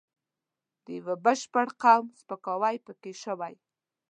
[0.83, 3.53] د یوه بشپړ قوم سپکاوی پکې شوی.